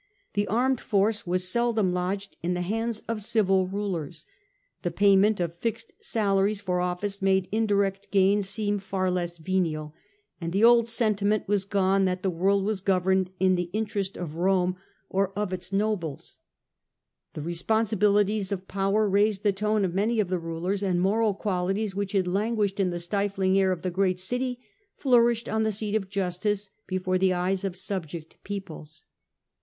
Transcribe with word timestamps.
The 0.33 0.47
armed 0.47 0.81
force 0.81 1.27
was 1.27 1.47
seldom 1.47 1.93
lodged 1.93 2.35
in 2.41 2.55
the 2.55 2.61
hands 2.63 3.03
of 3.07 3.21
civil 3.21 3.67
rulers; 3.67 4.25
the 4.81 4.89
payment 4.89 5.39
of 5.39 5.53
fixed 5.53 5.93
salaries 5.99 6.59
for 6.59 6.81
office 6.81 7.21
made 7.21 7.47
indirect 7.51 8.09
gains 8.09 8.49
seem 8.49 8.79
far 8.79 9.11
less 9.11 9.37
venial; 9.37 9.93
and 10.41 10.51
the 10.51 10.63
old 10.63 10.89
sentiment 10.89 11.47
was 11.47 11.65
gone 11.65 12.05
that 12.05 12.23
the 12.23 12.31
world 12.31 12.63
was 12.65 12.81
governed 12.81 13.29
in 13.39 13.53
the 13.53 13.69
interest 13.73 14.17
of 14.17 14.33
Rome 14.37 14.75
or 15.07 15.31
of 15.37 15.53
its 15.53 15.69
200 15.69 15.69
CH. 15.69 15.93
IX. 15.93 15.93
The 15.93 15.93
Age 15.93 15.93
of 15.93 15.93
the 15.93 16.17
Antonines. 16.17 16.39
nobles. 16.39 16.39
The 17.33 17.41
responsibilities 17.93 18.51
of 18.51 18.67
power 18.67 19.07
raised 19.07 19.43
the 19.43 19.53
tone 19.53 19.85
of 19.85 19.93
many 19.93 20.19
of 20.19 20.29
the 20.29 20.39
rulers, 20.39 20.81
and 20.81 20.99
moral 20.99 21.35
qualities 21.35 21.93
which 21.93 22.13
had 22.13 22.25
languished 22.27 22.79
in 22.79 22.89
the 22.89 22.97
stifling 22.97 23.59
air 23.59 23.71
of 23.71 23.83
the 23.83 23.91
great 23.91 24.19
city 24.19 24.57
flourished 24.95 25.47
on 25.47 25.61
the 25.61 25.71
seat 25.71 25.93
of 25.93 26.09
justice 26.09 26.71
before 26.87 27.19
the 27.19 27.33
eyes 27.33 27.63
of 27.63 27.75
subject 27.77 28.37
peoples. 28.43 29.03